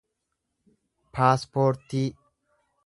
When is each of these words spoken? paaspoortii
paaspoortii 1.13 2.05